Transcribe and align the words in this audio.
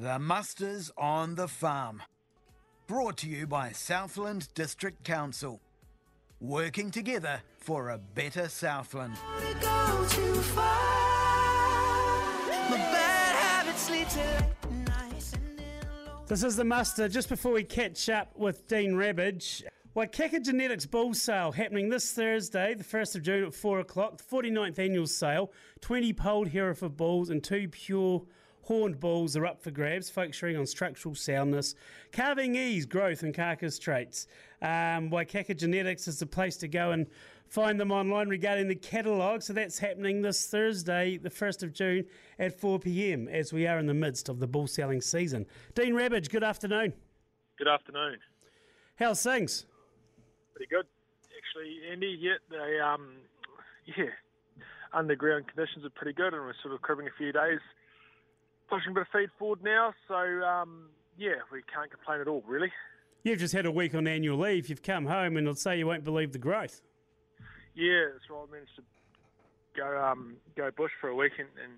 The 0.00 0.18
Musters 0.18 0.90
on 0.96 1.34
the 1.34 1.46
Farm. 1.46 2.02
Brought 2.86 3.18
to 3.18 3.28
you 3.28 3.46
by 3.46 3.72
Southland 3.72 4.48
District 4.54 5.04
Council. 5.04 5.60
Working 6.40 6.90
together 6.90 7.42
for 7.58 7.90
a 7.90 7.98
better 7.98 8.48
Southland. 8.48 9.18
This 16.28 16.44
is 16.44 16.56
the 16.56 16.64
muster. 16.64 17.06
Just 17.06 17.28
before 17.28 17.52
we 17.52 17.62
catch 17.62 18.08
up 18.08 18.34
with 18.38 18.66
Dean 18.68 18.96
Rabbidge, 18.96 19.64
Waikaika 19.94 20.42
Genetics 20.42 20.86
Bull 20.86 21.12
Sale 21.12 21.52
happening 21.52 21.90
this 21.90 22.10
Thursday, 22.12 22.72
the 22.72 22.84
1st 22.84 23.16
of 23.16 23.22
June 23.22 23.44
at 23.44 23.52
4 23.52 23.80
o'clock, 23.80 24.16
the 24.16 24.24
49th 24.24 24.78
annual 24.78 25.06
sale. 25.06 25.52
20 25.82 26.14
polled 26.14 26.48
Hereford 26.48 26.96
bulls 26.96 27.28
and 27.28 27.44
two 27.44 27.68
pure 27.68 28.22
horned 28.70 29.00
bulls 29.00 29.36
are 29.36 29.44
up 29.46 29.60
for 29.60 29.72
grabs, 29.72 30.08
focusing 30.08 30.56
on 30.56 30.64
structural 30.64 31.12
soundness, 31.12 31.74
calving 32.12 32.54
ease, 32.54 32.86
growth, 32.86 33.24
and 33.24 33.34
carcass 33.34 33.80
traits. 33.80 34.28
Um, 34.62 35.10
Waikaika 35.10 35.56
Genetics 35.56 36.06
is 36.06 36.20
the 36.20 36.26
place 36.26 36.56
to 36.58 36.68
go 36.68 36.92
and 36.92 37.08
find 37.48 37.80
them 37.80 37.90
online 37.90 38.28
regarding 38.28 38.68
the 38.68 38.76
catalogue. 38.76 39.42
So 39.42 39.52
that's 39.54 39.80
happening 39.80 40.22
this 40.22 40.46
Thursday, 40.46 41.16
the 41.16 41.30
1st 41.30 41.64
of 41.64 41.72
June 41.72 42.04
at 42.38 42.60
4 42.60 42.78
pm, 42.78 43.26
as 43.26 43.52
we 43.52 43.66
are 43.66 43.80
in 43.80 43.86
the 43.86 43.94
midst 43.94 44.28
of 44.28 44.38
the 44.38 44.46
bull 44.46 44.68
selling 44.68 45.00
season. 45.00 45.46
Dean 45.74 45.92
Rabbidge, 45.92 46.30
good 46.30 46.44
afternoon. 46.44 46.92
Good 47.58 47.66
afternoon. 47.66 48.18
How's 48.94 49.20
things? 49.20 49.66
Pretty 50.54 50.70
good, 50.70 50.86
actually, 51.36 51.90
Andy. 51.90 52.16
Yeah, 52.20 52.34
they 52.48 52.78
um, 52.78 53.14
yeah, 53.96 54.04
underground 54.92 55.48
conditions 55.48 55.84
are 55.84 55.90
pretty 55.90 56.12
good, 56.12 56.34
and 56.34 56.42
we're 56.44 56.54
sort 56.62 56.72
of 56.72 56.82
cribbing 56.82 57.08
a 57.08 57.16
few 57.18 57.32
days, 57.32 57.58
pushing 58.70 58.92
a 58.92 58.94
bit 58.94 59.02
of 59.02 59.08
feed 59.12 59.30
forward 59.38 59.62
now. 59.62 59.92
So 60.08 60.14
um, 60.14 60.90
yeah, 61.18 61.42
we 61.52 61.60
can't 61.72 61.90
complain 61.90 62.20
at 62.20 62.28
all, 62.28 62.42
really. 62.46 62.72
You've 63.22 63.40
just 63.40 63.52
had 63.52 63.66
a 63.66 63.70
week 63.70 63.94
on 63.94 64.06
annual 64.06 64.38
leave. 64.38 64.68
You've 64.68 64.82
come 64.82 65.04
home, 65.04 65.36
and 65.36 65.46
I'll 65.46 65.54
say 65.54 65.78
you 65.78 65.86
won't 65.86 66.04
believe 66.04 66.32
the 66.32 66.38
growth. 66.38 66.80
Yeah, 67.74 68.04
that's 68.12 68.24
right. 68.30 68.46
I 68.48 68.50
managed 68.50 68.76
to 68.76 68.82
go 69.76 70.02
um, 70.02 70.36
go 70.56 70.70
bush 70.74 70.92
for 71.00 71.08
a 71.08 71.14
week 71.14 71.32
and, 71.38 71.48
and, 71.62 71.74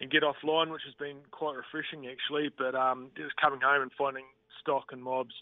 and 0.00 0.10
get 0.10 0.22
offline, 0.22 0.72
which 0.72 0.82
has 0.84 0.94
been 0.94 1.18
quite 1.30 1.54
refreshing 1.56 2.08
actually. 2.08 2.50
But 2.56 2.74
um, 2.74 3.10
just 3.16 3.36
coming 3.36 3.60
home 3.60 3.82
and 3.82 3.92
finding 3.96 4.24
stock 4.60 4.86
and 4.90 5.02
mobs 5.02 5.34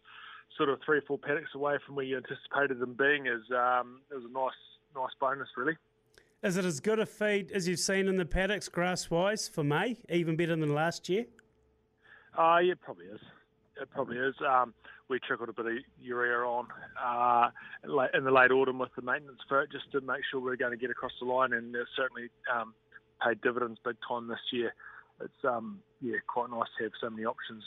sort 0.56 0.68
of 0.68 0.80
three 0.84 0.98
or 0.98 1.02
four 1.02 1.18
paddocks 1.18 1.54
away 1.54 1.78
from 1.86 1.94
where 1.94 2.04
you 2.04 2.16
anticipated 2.16 2.78
them 2.78 2.94
being 2.94 3.26
is 3.26 3.42
um, 3.50 4.00
was 4.10 4.24
a 4.28 4.32
nice 4.32 4.60
nice 4.94 5.14
bonus 5.18 5.48
really. 5.56 5.76
Is 6.42 6.56
it 6.56 6.64
as 6.64 6.80
good 6.80 6.98
a 6.98 7.06
feed 7.06 7.52
as 7.52 7.68
you've 7.68 7.78
seen 7.78 8.08
in 8.08 8.16
the 8.16 8.24
paddocks 8.24 8.68
grass 8.68 9.08
wise 9.08 9.46
for 9.46 9.62
May? 9.62 9.96
Even 10.08 10.34
better 10.34 10.56
than 10.56 10.74
last 10.74 11.08
year? 11.08 11.26
Uh, 12.36 12.58
yeah, 12.60 12.72
it 12.72 12.80
probably 12.80 13.06
is. 13.06 13.20
It 13.80 13.88
probably 13.90 14.16
is. 14.16 14.34
Um, 14.44 14.74
we 15.08 15.20
trickled 15.20 15.50
a 15.50 15.52
bit 15.52 15.66
of 15.66 15.72
urea 16.00 16.38
on 16.38 16.66
uh, 17.00 17.50
in 18.12 18.24
the 18.24 18.30
late 18.32 18.50
autumn 18.50 18.80
with 18.80 18.90
the 18.96 19.02
maintenance 19.02 19.38
for 19.48 19.62
it, 19.62 19.70
just 19.70 19.92
to 19.92 20.00
make 20.00 20.22
sure 20.30 20.40
we 20.40 20.50
are 20.50 20.56
going 20.56 20.72
to 20.72 20.76
get 20.76 20.90
across 20.90 21.12
the 21.20 21.26
line, 21.26 21.52
and 21.52 21.76
it 21.76 21.86
certainly 21.94 22.28
um, 22.52 22.74
paid 23.24 23.40
dividends 23.40 23.78
big 23.84 23.96
time 24.06 24.26
this 24.26 24.40
year. 24.52 24.74
It's 25.20 25.44
um, 25.44 25.78
yeah, 26.00 26.16
quite 26.26 26.50
nice 26.50 26.68
to 26.78 26.84
have 26.84 26.92
so 27.00 27.08
many 27.08 27.24
options 27.24 27.62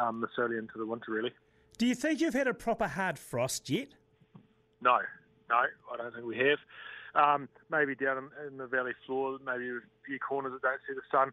um, 0.00 0.20
this 0.20 0.30
early 0.38 0.58
into 0.58 0.78
the 0.78 0.86
winter, 0.86 1.10
really. 1.10 1.32
Do 1.76 1.86
you 1.86 1.96
think 1.96 2.20
you've 2.20 2.34
had 2.34 2.46
a 2.46 2.54
proper 2.54 2.86
hard 2.86 3.18
frost 3.18 3.68
yet? 3.68 3.88
No, 4.80 4.98
no, 5.50 5.56
I 5.56 5.96
don't 5.96 6.14
think 6.14 6.24
we 6.24 6.38
have. 6.38 6.58
Um, 7.14 7.48
maybe 7.70 7.94
down 7.94 8.16
in, 8.18 8.52
in, 8.52 8.56
the 8.56 8.66
valley 8.66 8.92
floor, 9.04 9.38
maybe 9.44 9.68
a 9.68 9.80
few 10.06 10.18
corners 10.18 10.52
that 10.52 10.62
don't 10.62 10.80
see 10.88 10.94
the 10.94 11.02
sun 11.10 11.32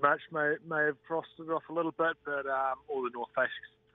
much 0.00 0.20
may 0.32 0.54
may 0.68 0.84
have 0.86 0.96
frosted 1.06 1.48
off 1.50 1.62
a 1.70 1.72
little 1.72 1.92
bit, 1.92 2.16
but 2.24 2.46
um, 2.46 2.74
all 2.88 3.02
the 3.02 3.10
north 3.14 3.30
face, 3.36 3.48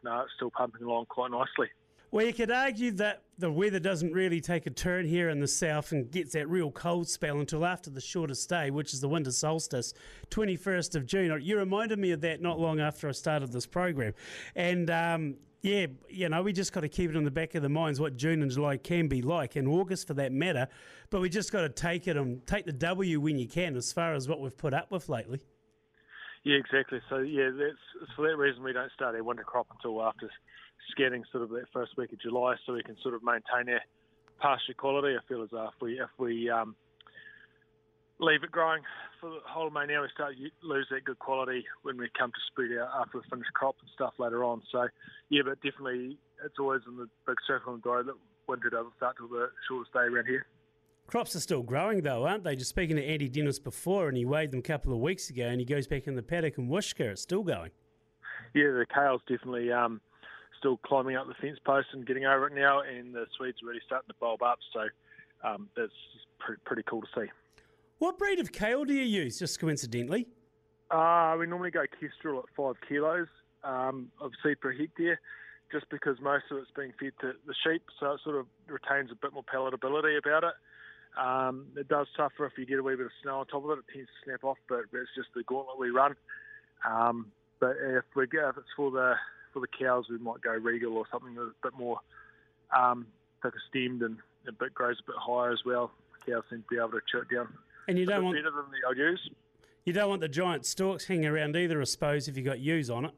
no, 0.04 0.22
it's 0.22 0.32
still 0.36 0.52
pumping 0.52 0.84
along 0.84 1.06
quite 1.08 1.32
nicely. 1.32 1.68
Well, 2.10 2.26
you 2.26 2.34
could 2.34 2.52
argue 2.52 2.92
that 2.92 3.24
the 3.38 3.52
weather 3.52 3.80
doesn't 3.80 4.14
really 4.14 4.40
take 4.40 4.66
a 4.66 4.70
turn 4.70 5.06
here 5.06 5.28
in 5.30 5.42
the 5.42 5.48
south 5.48 5.92
and 5.92 6.10
gets 6.10 6.32
that 6.34 6.48
real 6.48 6.72
cold 6.72 7.10
spell 7.10 7.40
until 7.40 7.66
after 7.66 7.90
the 7.90 8.00
shortest 8.00 8.48
day, 8.48 8.72
which 8.72 8.94
is 8.94 9.02
the 9.02 9.10
winter 9.10 9.32
solstice, 9.32 9.94
21st 10.32 10.96
of 10.96 11.06
June. 11.06 11.38
You 11.42 11.58
reminded 11.58 12.00
me 12.00 12.12
of 12.12 12.22
that 12.22 12.42
not 12.42 12.60
long 12.60 12.80
after 12.80 13.10
I 13.10 13.12
started 13.12 13.52
this 13.52 13.66
program. 13.66 14.14
And 14.56 14.90
um, 14.90 15.36
yeah, 15.62 15.88
you 16.08 16.30
know, 16.30 16.42
we 16.42 16.54
just 16.54 16.72
got 16.72 16.82
to 16.82 16.90
keep 16.90 17.10
it 17.10 17.18
in 17.18 17.26
the 17.26 17.32
back 17.32 17.56
of 17.56 17.62
the 17.62 17.70
minds 17.70 18.00
what 18.00 18.16
June 18.16 18.42
and 18.42 18.50
July 18.50 18.78
can 18.78 19.10
be 19.10 19.22
like, 19.22 19.58
and 19.58 19.68
August 19.68 20.08
for 20.08 20.14
that 20.14 20.32
matter. 20.32 20.70
But 21.10 21.20
we 21.20 21.28
just 21.28 21.52
got 21.52 21.62
to 21.62 21.70
take 21.70 22.08
it 22.08 22.16
and 22.16 22.46
take 22.48 22.66
the 22.66 22.74
W 22.74 23.20
when 23.20 23.38
you 23.38 23.50
can, 23.50 23.76
as 23.76 23.92
far 23.92 24.14
as 24.14 24.30
what 24.30 24.40
we've 24.40 24.58
put 24.58 24.74
up 24.74 24.92
with 24.92 25.10
lately. 25.10 25.42
Yeah, 26.44 26.56
exactly. 26.56 27.00
So 27.10 27.20
yeah, 27.20 27.50
that's 27.52 28.14
for 28.16 28.30
that 28.30 28.38
reason 28.38 28.64
we 28.64 28.74
don't 28.74 28.92
start 28.94 29.16
our 29.16 29.24
winter 29.24 29.44
crop 29.44 29.68
until 29.72 30.02
after 30.04 30.30
scanning 30.92 31.24
sort 31.32 31.44
of 31.44 31.50
that 31.50 31.66
first 31.74 31.98
week 31.98 32.14
of 32.14 32.22
July, 32.22 32.56
so 32.66 32.74
we 32.74 32.84
can 32.84 32.96
sort 33.02 33.16
of 33.16 33.24
maintain 33.24 33.74
our 33.74 33.82
pasture 34.40 34.74
quality. 34.74 35.16
I 35.16 35.28
feel 35.28 35.44
as 35.44 35.50
though 35.52 35.68
if 35.68 35.82
we 35.82 36.00
if 36.00 36.10
we 36.18 36.50
um, 36.50 36.76
leave 38.20 38.44
it 38.44 38.52
growing 38.52 38.82
for 39.20 39.30
the 39.30 39.40
whole 39.46 39.68
of 39.68 39.74
May 39.74 39.86
now, 39.88 40.02
we 40.04 40.10
start 40.14 40.36
to 40.38 40.68
lose 40.68 40.88
that 40.92 41.06
good 41.06 41.20
quality 41.20 41.66
when 41.84 41.98
we 41.98 42.10
come 42.18 42.32
to 42.32 42.42
spread 42.48 42.78
out 42.80 43.02
after 43.02 43.20
the 43.20 43.28
finished 43.30 43.54
crop 43.54 43.76
and 43.82 43.90
stuff 43.94 44.14
later 44.20 44.44
on. 44.44 44.62
So 44.72 44.88
yeah, 45.30 45.42
but 45.46 45.62
definitely 45.62 46.18
it's 46.46 46.60
always 46.60 46.82
in 46.88 46.98
the 46.98 47.10
big 47.26 47.38
circle 47.48 47.74
and 47.74 47.82
grow 47.82 48.04
that 48.04 48.16
winter 48.48 48.70
doesn't 48.70 48.96
start 48.96 49.18
till 49.18 49.28
the 49.28 49.50
shortest 49.68 49.94
day 49.94 50.08
around 50.08 50.28
here. 50.28 50.46
Crops 51.08 51.38
are 51.38 51.40
still 51.40 51.64
growing 51.64 52.02
though, 52.02 52.26
aren't 52.26 52.44
they? 52.44 52.58
Just 52.58 52.70
speaking 52.70 52.98
to 52.98 53.04
Andy 53.04 53.30
Dennis 53.30 53.60
before, 53.60 54.10
and 54.10 54.18
he 54.18 54.26
weighed 54.26 54.52
them 54.52 54.60
a 54.60 54.64
couple 54.64 54.92
of 54.92 55.00
weeks 55.00 55.30
ago, 55.30 55.46
and 55.46 55.60
he 55.60 55.66
goes 55.66 55.88
back 55.88 56.06
in 56.06 56.16
the 56.16 56.22
paddock 56.22 56.58
and 56.58 56.70
Wishka, 56.70 57.12
it's 57.12 57.22
still 57.22 57.44
going. 57.44 57.72
Yeah, 58.54 58.72
the 58.72 58.86
kale's 58.94 59.22
definitely 59.28 59.72
um, 59.72 60.02
still 60.60 60.78
climbing 60.78 61.16
up 61.16 61.28
the 61.28 61.34
fence 61.36 61.60
post 61.66 61.88
and 61.94 62.06
getting 62.06 62.26
over 62.26 62.48
it 62.48 62.54
now, 62.54 62.82
and 62.82 63.16
the 63.16 63.26
Swedes 63.38 63.64
are 63.64 63.68
really 63.68 63.82
starting 63.86 64.10
to 64.10 64.16
bulb 64.20 64.44
up. 64.44 64.60
So 64.74 65.48
um, 65.48 65.70
that's 65.78 65.94
pretty, 66.40 66.62
pretty 66.66 66.84
cool 66.84 67.02
to 67.02 67.08
see. 67.16 67.32
What 68.00 68.18
breed 68.18 68.40
of 68.40 68.52
kale 68.52 68.84
do 68.84 68.94
you 68.94 69.04
use, 69.04 69.40
just 69.40 69.62
coincidentally? 69.62 70.28
Uh, 70.92 71.38
we 71.40 71.48
normally 71.48 71.72
go 71.72 71.86
Kestrel 72.00 72.40
at 72.40 72.46
five 72.56 72.76
kilos 72.88 73.28
um, 73.64 74.12
of 74.20 74.32
seed 74.44 74.60
per 74.60 74.74
hectare, 74.74 75.22
just 75.72 75.90
because 75.90 76.18
most 76.22 76.46
of 76.52 76.58
it's 76.58 76.72
being 76.76 76.92
fed 77.00 77.14
to 77.22 77.32
the 77.48 77.56
sheep, 77.64 77.84
so 77.98 78.12
it 78.12 78.20
sort 78.26 78.36
of 78.36 78.46
retains 78.68 79.10
a 79.10 79.16
bit 79.16 79.32
more 79.34 79.44
palatability 79.44 80.18
about 80.18 80.44
it. 80.44 80.54
Um, 81.18 81.68
it 81.76 81.88
does 81.88 82.08
suffer 82.16 82.46
if 82.46 82.54
you 82.58 82.66
get 82.66 82.80
a 82.80 82.84
wee 82.84 82.96
bit 82.96 83.08
of 83.08 83.12
snow 83.24 83.40
on 83.40 83.48
top 83.48 83.64
of 83.64 83.72
it. 83.72 83.80
It 83.80 83.94
tends 83.94 84.10
to 84.10 84.30
snap 84.30 84.44
off, 84.44 84.58
but 84.70 84.82
it's 84.94 85.10
just 85.16 85.30
the 85.36 85.44
gauntlet 85.44 85.80
we 85.80 85.90
run. 85.90 86.16
Um, 86.88 87.32
but 87.60 87.76
if 87.82 88.04
we 88.16 88.28
go, 88.28 88.50
if 88.50 88.58
it's 88.58 88.68
for 88.76 88.92
the 88.92 89.16
for 89.54 89.60
the 89.60 89.68
cows, 89.68 90.06
we 90.10 90.18
might 90.20 90.42
go 90.42 90.52
regal 90.52 90.96
or 90.96 91.06
something 91.12 91.34
that's 91.34 91.48
a 91.48 91.68
bit 91.68 91.78
more 91.78 92.00
um, 92.76 93.08
thicker 93.42 93.62
stemmed 93.70 94.04
and 94.04 94.18
a 94.48 94.52
bit 94.52 94.74
grows 94.74 94.98
a 95.02 95.12
bit 95.12 95.16
higher 95.20 95.52
as 95.52 95.60
well. 95.66 95.92
The 96.26 96.32
cows 96.34 96.44
seem 96.50 96.60
to 96.60 96.68
be 96.70 96.78
able 96.78 96.92
to 96.92 97.02
chew 97.12 97.20
it 97.20 97.34
down. 97.34 97.48
And 97.88 97.98
you 97.98 98.06
don't 98.06 98.24
want 98.24 98.38
better 98.38 98.52
than 98.52 98.66
the 98.70 98.88
old 98.88 98.98
ewes. 98.98 99.30
You 99.86 99.94
don't 99.94 100.10
want 100.10 100.22
the 100.22 100.28
giant 100.28 100.66
stalks 100.66 101.06
hanging 101.06 101.28
around 101.28 101.56
either, 101.56 101.80
I 101.80 101.86
suppose, 101.86 102.28
if 102.28 102.36
you've 102.36 102.46
got 102.46 102.60
ewes 102.60 102.90
on 102.90 103.06
it. 103.06 103.12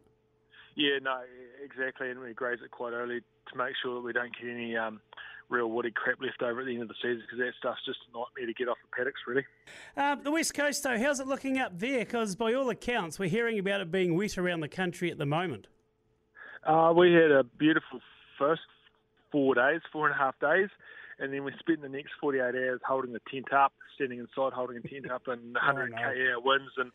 Yeah, 0.76 1.00
no, 1.02 1.20
exactly, 1.64 2.12
and 2.12 2.20
we 2.20 2.34
graze 2.34 2.60
it 2.64 2.72
quite 2.72 2.94
early 2.94 3.22
to 3.52 3.58
make 3.58 3.74
sure 3.82 3.96
that 3.96 4.02
we 4.02 4.14
don't 4.14 4.32
get 4.40 4.50
any 4.50 4.78
um, 4.78 5.02
real 5.50 5.68
woody 5.68 5.92
crap 5.92 6.22
left 6.22 6.42
over 6.42 6.62
at 6.62 6.66
the 6.66 6.74
end 6.74 6.84
of 6.84 6.88
the 6.88 6.96
season 7.02 7.22
because 7.22 7.40
that 7.40 7.54
stuff's 7.60 7.84
just 7.86 8.00
a 8.10 8.18
nightmare 8.18 8.46
to 8.46 8.54
get 8.54 8.70
off 8.70 8.78
the 8.84 8.96
paddocks, 8.96 9.22
really. 9.28 9.46
Uh, 9.98 10.16
the 10.16 10.32
West 10.32 10.54
Coast, 10.54 10.84
though, 10.84 10.98
how's 10.98 11.20
it 11.20 11.28
looking 11.28 11.58
up 11.58 11.78
there? 11.78 12.00
Because 12.00 12.36
by 12.36 12.54
all 12.54 12.70
accounts, 12.70 13.20
we're 13.20 13.30
hearing 13.30 13.60
about 13.60 13.82
it 13.82 13.92
being 13.92 14.16
wet 14.16 14.38
around 14.38 14.62
the 14.62 14.70
country 14.70 15.12
at 15.12 15.18
the 15.18 15.26
moment. 15.26 15.68
Uh, 16.66 16.94
we 16.96 17.14
had 17.14 17.32
a 17.32 17.44
beautiful 17.44 18.00
first 18.38 18.62
four 19.32 19.56
days, 19.56 19.82
four 19.92 20.08
and 20.08 20.16
a 20.16 20.18
half 20.18 20.40
days, 20.40 20.70
and 21.20 21.34
then 21.34 21.44
we 21.44 21.52
spent 21.60 21.82
the 21.82 21.90
next 21.90 22.12
48 22.22 22.42
hours 22.42 22.80
holding 22.86 23.14
the 23.14 23.22
tent 23.32 23.52
up, 23.54 23.74
standing 23.96 24.20
inside 24.20 24.54
holding 24.54 24.78
a 24.78 24.82
tent 24.82 25.10
up, 25.12 25.28
and 25.28 25.54
100 25.54 25.94
oh, 25.94 25.96
no. 25.96 26.40
winds 26.44 26.72
and 26.78 26.92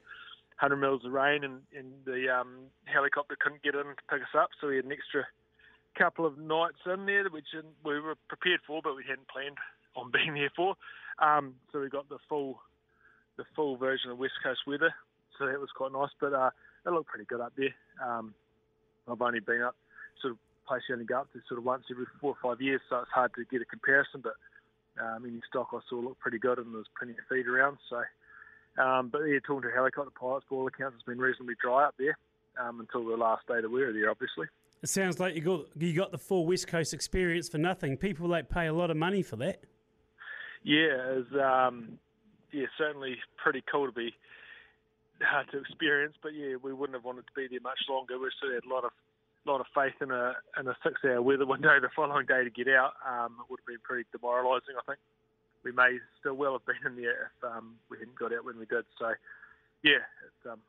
100 0.60 0.76
mils 0.76 1.04
of 1.04 1.12
rain, 1.12 1.44
and, 1.44 1.60
and 1.76 1.92
the 2.04 2.28
um, 2.28 2.70
helicopter 2.84 3.36
couldn't 3.38 3.62
get 3.62 3.74
in 3.74 3.82
to 3.82 3.94
pick 4.08 4.22
us 4.22 4.34
up, 4.38 4.50
so 4.60 4.68
we 4.68 4.76
had 4.76 4.84
an 4.84 4.92
extra 4.92 5.26
couple 5.98 6.26
of 6.26 6.38
nights 6.38 6.82
in 6.86 7.06
there, 7.06 7.24
which 7.30 7.46
we 7.84 8.00
were 8.00 8.16
prepared 8.28 8.60
for, 8.66 8.80
but 8.82 8.96
we 8.96 9.04
hadn't 9.08 9.28
planned 9.28 9.58
on 9.96 10.10
being 10.12 10.34
there 10.34 10.52
for. 10.54 10.74
Um, 11.18 11.54
so 11.72 11.80
we 11.80 11.88
got 11.88 12.08
the 12.08 12.18
full, 12.28 12.60
the 13.36 13.44
full 13.54 13.76
version 13.76 14.10
of 14.10 14.18
West 14.18 14.34
Coast 14.42 14.60
weather. 14.66 14.92
So 15.38 15.46
that 15.46 15.60
was 15.60 15.70
quite 15.74 15.92
nice, 15.92 16.10
but 16.20 16.32
uh, 16.32 16.50
it 16.86 16.90
looked 16.90 17.08
pretty 17.08 17.24
good 17.24 17.40
up 17.40 17.52
there. 17.56 17.74
Um, 18.02 18.34
I've 19.10 19.20
only 19.20 19.40
been 19.40 19.62
up, 19.62 19.76
sort 20.22 20.32
of 20.32 20.38
place 20.66 20.82
you 20.88 20.94
only 20.94 21.04
go 21.04 21.20
up 21.20 21.32
to 21.32 21.40
sort 21.48 21.58
of 21.58 21.64
once 21.64 21.84
every 21.90 22.06
four 22.20 22.34
or 22.34 22.42
five 22.42 22.60
years, 22.60 22.80
so 22.88 22.98
it's 22.98 23.10
hard 23.10 23.32
to 23.34 23.44
get 23.44 23.62
a 23.62 23.64
comparison. 23.64 24.22
But 24.22 24.34
um, 25.02 25.26
any 25.26 25.40
stock 25.48 25.68
I 25.72 25.80
saw 25.88 25.96
looked 25.96 26.20
pretty 26.20 26.38
good, 26.38 26.58
and 26.58 26.74
there's 26.74 26.86
plenty 26.98 27.12
of 27.12 27.26
feed 27.28 27.46
around. 27.46 27.78
So, 27.90 28.02
um, 28.82 29.08
but 29.10 29.22
yeah, 29.22 29.38
talking 29.44 29.68
to 29.68 29.74
helicopter 29.74 30.12
pilots, 30.18 30.46
all 30.50 30.66
accounts, 30.66 30.96
it's 30.96 31.06
been 31.06 31.18
reasonably 31.18 31.54
dry 31.60 31.84
up 31.84 31.94
there 31.98 32.16
um, 32.60 32.80
until 32.80 33.04
the 33.04 33.16
last 33.16 33.46
day 33.46 33.60
that 33.60 33.70
we 33.70 33.84
were 33.84 33.92
there, 33.92 34.10
obviously. 34.10 34.46
It 34.84 34.90
sounds 34.90 35.18
like 35.18 35.34
you 35.34 35.40
got 35.40 35.64
you 35.80 35.94
got 35.94 36.12
the 36.12 36.18
full 36.18 36.44
West 36.44 36.68
Coast 36.68 36.92
experience 36.92 37.48
for 37.48 37.56
nothing. 37.56 37.96
People 37.96 38.28
like 38.28 38.50
pay 38.50 38.66
a 38.66 38.72
lot 38.74 38.90
of 38.90 38.98
money 38.98 39.22
for 39.22 39.36
that. 39.36 39.64
Yeah, 40.62 41.24
it's 41.24 41.32
um, 41.42 41.98
yeah 42.52 42.66
certainly 42.76 43.16
pretty 43.42 43.64
cool 43.72 43.86
to 43.86 43.92
be 43.92 44.12
uh, 45.22 45.42
to 45.50 45.58
experience. 45.58 46.16
But 46.22 46.34
yeah, 46.34 46.56
we 46.62 46.74
wouldn't 46.74 46.96
have 46.96 47.04
wanted 47.06 47.24
to 47.28 47.32
be 47.34 47.48
there 47.48 47.64
much 47.64 47.78
longer. 47.88 48.18
We 48.18 48.28
still 48.36 48.52
had 48.52 48.68
a 48.68 48.68
lot 48.68 48.84
of 48.84 48.90
lot 49.46 49.62
of 49.62 49.66
faith 49.74 49.94
in 50.02 50.10
a 50.10 50.34
in 50.60 50.68
a 50.68 50.76
six 50.84 51.00
hour 51.02 51.22
weather 51.22 51.46
window 51.46 51.80
the 51.80 51.88
following 51.96 52.26
day 52.26 52.44
to 52.44 52.50
get 52.50 52.68
out. 52.68 52.92
Um, 53.08 53.36
it 53.40 53.48
would 53.48 53.60
have 53.60 53.66
been 53.66 53.80
pretty 53.84 54.04
demoralising, 54.12 54.76
I 54.76 54.84
think. 54.84 55.00
We 55.64 55.72
may 55.72 55.96
still 56.20 56.34
well 56.34 56.60
have 56.60 56.66
been 56.66 56.84
in 56.84 57.00
there 57.00 57.32
if 57.32 57.44
um, 57.56 57.76
we 57.88 57.96
hadn't 57.96 58.18
got 58.18 58.34
out 58.34 58.44
when 58.44 58.58
we 58.58 58.66
did. 58.66 58.84
So, 58.98 59.16
yeah, 59.82 60.04
it's 60.28 60.44
um, 60.52 60.60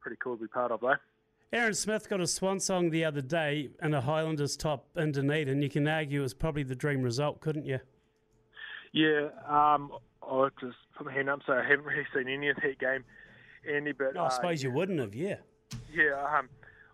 pretty 0.00 0.16
cool 0.20 0.34
to 0.34 0.42
be 0.42 0.48
part 0.48 0.72
of, 0.72 0.80
though. 0.80 0.98
Aaron 1.52 1.74
Smith 1.74 2.08
got 2.08 2.20
a 2.20 2.26
swan 2.26 2.60
song 2.60 2.88
the 2.88 3.04
other 3.04 3.20
day 3.20 3.68
in 3.82 3.92
a 3.92 4.00
Highlanders 4.00 4.56
top 4.56 4.86
in 4.96 5.12
Dunedin. 5.12 5.60
You 5.60 5.68
can 5.68 5.86
argue 5.86 6.20
it 6.20 6.22
was 6.22 6.32
probably 6.32 6.62
the 6.62 6.74
dream 6.74 7.02
result, 7.02 7.40
couldn't 7.42 7.66
you? 7.66 7.78
Yeah, 8.92 9.28
um, 9.46 9.92
I'll 10.22 10.48
just 10.58 10.76
put 10.96 11.06
my 11.06 11.12
hand 11.12 11.28
up. 11.28 11.40
So 11.46 11.52
I 11.52 11.62
haven't 11.62 11.84
really 11.84 12.06
seen 12.14 12.28
any 12.28 12.48
of 12.48 12.56
that 12.56 12.78
game, 12.78 13.04
Andy. 13.70 13.92
But 13.92 14.14
no, 14.14 14.24
I 14.24 14.28
suppose 14.30 14.64
uh, 14.64 14.68
you 14.68 14.74
wouldn't 14.74 14.98
have. 14.98 15.14
Yeah. 15.14 15.36
Yeah. 15.92 16.14
Um, 16.14 16.48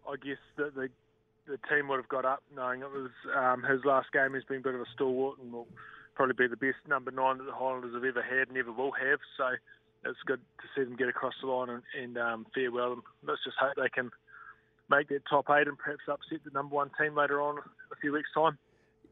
I 0.08 0.16
guess 0.16 0.38
the, 0.56 0.72
the 0.74 0.88
the 1.46 1.58
team 1.68 1.86
would 1.88 1.96
have 1.98 2.08
got 2.08 2.24
up 2.24 2.42
knowing 2.54 2.82
it 2.82 2.90
was 2.90 3.10
um, 3.36 3.62
his 3.62 3.84
last 3.84 4.12
game. 4.12 4.34
He's 4.34 4.44
been 4.44 4.58
a 4.58 4.62
bit 4.62 4.74
of 4.74 4.80
a 4.80 4.86
stalwart 4.92 5.38
and 5.38 5.52
will 5.52 5.68
probably 6.14 6.34
be 6.34 6.48
the 6.48 6.56
best 6.56 6.78
number 6.88 7.12
nine 7.12 7.38
that 7.38 7.44
the 7.44 7.52
Highlanders 7.52 7.94
have 7.94 8.04
ever 8.04 8.22
had, 8.22 8.48
and 8.48 8.56
ever 8.56 8.72
will 8.72 8.92
have. 8.92 9.20
So 9.36 9.50
it's 10.04 10.18
good 10.26 10.40
to 10.60 10.66
see 10.74 10.84
them 10.84 10.96
get 10.96 11.08
across 11.08 11.34
the 11.40 11.46
line 11.46 11.70
and, 11.70 11.82
and 11.96 12.18
um, 12.18 12.46
fare 12.52 12.72
well. 12.72 12.92
And 12.94 13.02
let's 13.24 13.44
just 13.44 13.56
hope 13.56 13.74
they 13.76 13.88
can 13.88 14.10
make 14.90 15.08
that 15.08 15.22
top 15.28 15.46
eight 15.50 15.68
and 15.68 15.78
perhaps 15.78 16.02
upset 16.08 16.40
the 16.44 16.50
number 16.50 16.74
one 16.74 16.90
team 17.00 17.16
later 17.16 17.40
on 17.40 17.56
in 17.56 17.62
a 17.92 17.96
few 18.00 18.12
weeks' 18.12 18.28
time. 18.34 18.58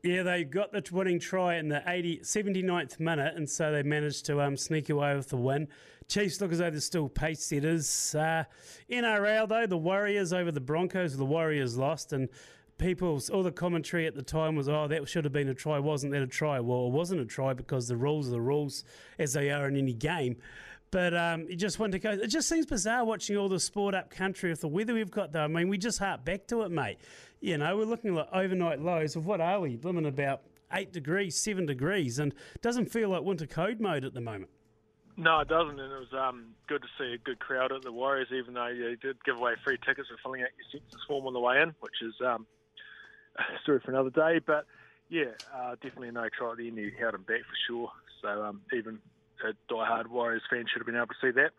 Yeah, 0.03 0.23
they 0.23 0.45
got 0.45 0.73
the 0.73 0.85
winning 0.93 1.19
try 1.19 1.57
in 1.57 1.69
the 1.69 1.83
80, 1.85 2.21
79th 2.21 3.01
minute, 3.01 3.35
and 3.35 3.49
so 3.49 3.73
they 3.73 3.83
managed 3.83 4.25
to 4.27 4.41
um, 4.41 4.57
sneak 4.57 4.89
away 4.89 5.17
with 5.17 5.31
the 5.31 5.37
win. 5.37 5.69
Chiefs 6.09 6.41
look 6.41 6.53
as 6.53 6.59
though 6.59 6.71
they're 6.71 6.81
still 6.81 7.09
pace 7.09 7.43
setters. 7.43 8.15
Uh, 8.15 8.45
NRL, 8.89 9.49
though, 9.49 9.67
the 9.67 9.77
Warriors 9.77 10.33
over 10.33 10.53
the 10.53 10.61
Broncos, 10.61 11.17
the 11.17 11.25
Warriors 11.25 11.77
lost, 11.77 12.13
and 12.13 12.29
people, 12.79 13.21
all 13.33 13.43
the 13.43 13.51
commentary 13.51 14.07
at 14.07 14.15
the 14.15 14.23
time 14.23 14.55
was, 14.55 14.69
oh, 14.69 14.87
that 14.87 15.09
should 15.09 15.25
have 15.25 15.33
been 15.33 15.49
a 15.49 15.55
try. 15.55 15.79
Wasn't 15.79 16.13
that 16.13 16.23
a 16.23 16.27
try? 16.27 16.61
Well, 16.61 16.87
it 16.87 16.93
wasn't 16.93 17.21
a 17.21 17.25
try 17.25 17.55
because 17.55 17.89
the 17.89 17.97
rules 17.97 18.29
are 18.29 18.33
the 18.33 18.41
rules 18.41 18.85
as 19.19 19.33
they 19.33 19.51
are 19.51 19.67
in 19.67 19.77
any 19.77 19.95
game. 19.95 20.37
But 20.91 21.17
um, 21.17 21.47
you 21.49 21.57
just 21.57 21.79
want 21.79 21.93
to 21.93 21.99
go. 21.99 22.11
It 22.11 22.29
just 22.29 22.49
seems 22.49 22.67
bizarre 22.67 23.05
watching 23.05 23.37
all 23.37 23.49
the 23.49 23.61
sport 23.61 23.95
up 23.95 24.11
country 24.11 24.51
with 24.51 24.61
the 24.61 24.69
weather 24.69 24.95
we've 24.95 25.11
got, 25.11 25.33
though. 25.33 25.45
I 25.45 25.49
mean, 25.49 25.69
we 25.69 25.79
just 25.79 25.99
hark 25.99 26.25
back 26.25 26.47
to 26.49 26.63
it, 26.63 26.71
mate. 26.71 26.99
You 27.41 27.59
know, 27.59 27.77
we're 27.77 27.85
looking 27.85 28.17
at 28.17 28.29
overnight 28.33 28.81
lows 28.81 29.17
of 29.17 29.27
what 29.27 29.41
are 29.41 29.61
we? 29.61 29.77
Blooming 29.77 30.07
about 30.07 30.43
eight 30.73 30.93
degrees, 30.93 31.37
seven 31.37 31.67
degrees, 31.67 32.19
and 32.19 32.33
it 32.55 32.63
doesn't 32.63 32.87
feel 32.87 33.09
like 33.09 33.23
winter 33.23 33.47
code 33.47 33.81
mode 33.81 34.05
at 34.05 34.15
the 34.15 34.21
moment. 34.21 34.51
No, 35.19 35.41
it 35.41 35.49
doesn't, 35.49 35.81
and 35.81 35.93
it 35.93 35.99
was 35.99 36.13
um, 36.13 36.49
good 36.69 36.83
to 36.83 36.89
see 36.99 37.15
a 37.15 37.19
good 37.19 37.39
crowd 37.39 37.73
at 37.73 37.83
the 37.83 37.93
Warriors, 37.93 38.29
even 38.33 38.53
though 38.53 38.67
you 38.67 38.97
did 38.97 39.17
give 39.25 39.37
away 39.37 39.55
free 39.65 39.79
tickets 39.87 40.09
for 40.09 40.19
filling 40.23 40.43
out 40.43 40.49
your 40.59 40.81
census 40.81 41.01
form 41.09 41.27
on 41.27 41.33
the 41.33 41.41
way 41.41 41.61
in, 41.63 41.75
which 41.81 42.03
is 42.03 42.15
um, 42.21 42.47
a 43.39 43.63
story 43.63 43.81
for 43.83 43.91
another 43.93 44.11
day. 44.11 44.41
But 44.45 44.67
yeah, 45.09 45.33
uh, 45.55 45.77
definitely 45.77 46.11
no 46.11 46.29
try 46.37 46.51
at 46.51 46.59
the 46.59 46.69
end. 46.69 46.77
You 46.77 46.93
held 46.99 47.15
them 47.15 47.23
back 47.23 47.41
for 47.41 47.57
sure. 47.67 47.91
So 48.21 48.45
um, 48.45 48.61
even 48.75 48.99
a 49.45 49.53
die-hard 49.73 50.11
Warriors 50.11 50.43
fan 50.51 50.65
should 50.71 50.81
have 50.81 50.87
been 50.87 50.97
able 50.97 51.07
to 51.07 51.15
see 51.21 51.31
that. 51.33 51.51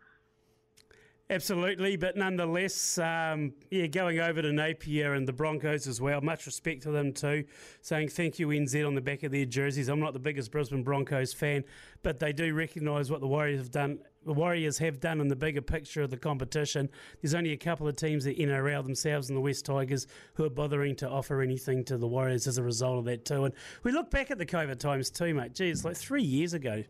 Absolutely, 1.30 1.96
but 1.96 2.16
nonetheless, 2.16 2.96
um, 2.96 3.52
yeah, 3.70 3.86
going 3.86 4.18
over 4.18 4.40
to 4.40 4.50
Napier 4.50 5.12
and 5.12 5.28
the 5.28 5.32
Broncos 5.32 5.86
as 5.86 6.00
well. 6.00 6.22
Much 6.22 6.46
respect 6.46 6.84
to 6.84 6.90
them 6.90 7.12
too. 7.12 7.44
Saying 7.82 8.08
thank 8.08 8.38
you 8.38 8.48
NZ 8.48 8.86
on 8.86 8.94
the 8.94 9.02
back 9.02 9.22
of 9.24 9.30
their 9.30 9.44
jerseys. 9.44 9.88
I'm 9.88 10.00
not 10.00 10.14
the 10.14 10.18
biggest 10.18 10.50
Brisbane 10.50 10.82
Broncos 10.82 11.34
fan, 11.34 11.64
but 12.02 12.18
they 12.18 12.32
do 12.32 12.54
recognise 12.54 13.10
what 13.10 13.20
the 13.20 13.26
Warriors 13.26 13.58
have 13.58 13.70
done. 13.70 13.98
The 14.24 14.32
Warriors 14.32 14.78
have 14.78 15.00
done 15.00 15.20
in 15.20 15.28
the 15.28 15.36
bigger 15.36 15.60
picture 15.60 16.00
of 16.00 16.08
the 16.08 16.16
competition. 16.16 16.88
There's 17.20 17.34
only 17.34 17.52
a 17.52 17.58
couple 17.58 17.86
of 17.86 17.96
teams, 17.96 18.24
the 18.24 18.34
NRL 18.34 18.82
themselves 18.82 19.28
and 19.28 19.36
the 19.36 19.42
West 19.42 19.66
Tigers, 19.66 20.06
who 20.32 20.46
are 20.46 20.50
bothering 20.50 20.96
to 20.96 21.10
offer 21.10 21.42
anything 21.42 21.84
to 21.84 21.98
the 21.98 22.08
Warriors 22.08 22.46
as 22.46 22.56
a 22.56 22.62
result 22.62 23.00
of 23.00 23.04
that 23.04 23.26
too. 23.26 23.44
And 23.44 23.54
we 23.82 23.92
look 23.92 24.10
back 24.10 24.30
at 24.30 24.38
the 24.38 24.46
COVID 24.46 24.78
times 24.78 25.10
too, 25.10 25.34
mate. 25.34 25.54
Gee, 25.54 25.68
it's 25.68 25.84
like 25.84 25.96
three 25.96 26.22
years 26.22 26.54
ago 26.54 26.84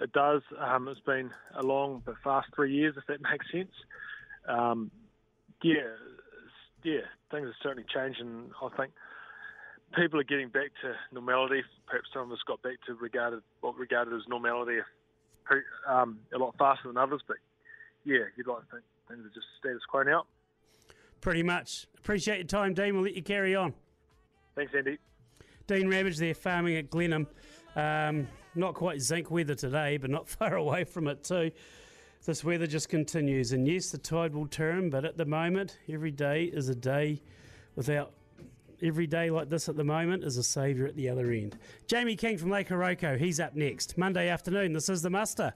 it 0.00 0.12
does. 0.12 0.42
Um, 0.58 0.88
it's 0.88 1.00
been 1.00 1.30
a 1.56 1.62
long 1.62 2.02
but 2.04 2.16
fast 2.22 2.48
three 2.54 2.74
years, 2.74 2.94
if 2.96 3.06
that 3.06 3.22
makes 3.30 3.50
sense. 3.50 3.72
Um, 4.48 4.90
yeah, 5.62 5.94
yeah, 6.82 7.00
things 7.30 7.46
are 7.46 7.56
certainly 7.62 7.86
changing. 7.92 8.50
I 8.62 8.68
think 8.76 8.92
people 9.96 10.20
are 10.20 10.24
getting 10.24 10.48
back 10.48 10.70
to 10.82 10.94
normality. 11.12 11.62
Perhaps 11.86 12.08
some 12.12 12.22
of 12.22 12.32
us 12.32 12.38
got 12.46 12.62
back 12.62 12.78
to 12.86 12.94
regarded 12.94 13.42
what 13.60 13.76
regarded 13.76 14.14
as 14.14 14.28
normality 14.28 14.80
um, 15.88 16.18
a 16.34 16.38
lot 16.38 16.54
faster 16.58 16.88
than 16.88 16.96
others. 16.96 17.22
But 17.26 17.36
yeah, 18.04 18.24
you'd 18.36 18.46
like 18.46 18.60
to 18.60 18.70
think 18.70 18.84
things 19.08 19.24
are 19.24 19.34
just 19.34 19.46
status 19.58 19.82
quo 19.88 20.02
now. 20.02 20.24
Pretty 21.20 21.42
much. 21.42 21.86
Appreciate 21.98 22.36
your 22.36 22.46
time, 22.46 22.74
Dean. 22.74 22.94
We'll 22.94 23.04
let 23.04 23.14
you 23.14 23.22
carry 23.22 23.54
on. 23.54 23.72
Thanks, 24.54 24.72
Andy. 24.76 24.98
Dean 25.66 25.88
Rabbidge 25.88 26.18
there, 26.18 26.34
farming 26.34 26.76
at 26.76 26.90
Glenham. 26.90 27.26
Um, 27.74 28.28
not 28.56 28.74
quite 28.74 29.00
zinc 29.00 29.30
weather 29.30 29.54
today, 29.54 29.96
but 29.96 30.10
not 30.10 30.28
far 30.38 30.56
away 30.56 30.84
from 30.84 31.08
it 31.08 31.24
too. 31.24 31.50
This 32.24 32.42
weather 32.42 32.66
just 32.66 32.88
continues, 32.88 33.52
and 33.52 33.68
yes, 33.68 33.90
the 33.90 33.98
tide 33.98 34.34
will 34.34 34.46
turn, 34.46 34.88
but 34.88 35.04
at 35.04 35.18
the 35.18 35.26
moment, 35.26 35.78
every 35.92 36.10
day 36.10 36.44
is 36.44 36.68
a 36.68 36.74
day 36.74 37.20
without. 37.76 38.12
Every 38.82 39.06
day 39.06 39.30
like 39.30 39.48
this 39.48 39.68
at 39.68 39.76
the 39.76 39.84
moment 39.84 40.24
is 40.24 40.36
a 40.36 40.42
saviour 40.42 40.86
at 40.86 40.96
the 40.96 41.08
other 41.08 41.30
end. 41.30 41.56
Jamie 41.86 42.16
King 42.16 42.36
from 42.36 42.50
Lake 42.50 42.68
Oroco, 42.68 43.16
he's 43.16 43.40
up 43.40 43.54
next. 43.54 43.96
Monday 43.96 44.28
afternoon, 44.28 44.72
this 44.72 44.88
is 44.88 45.00
The 45.00 45.08
Muster. 45.08 45.54